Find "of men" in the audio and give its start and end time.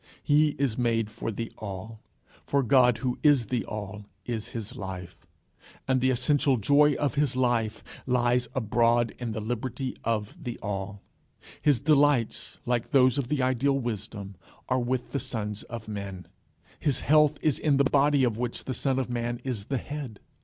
15.69-16.27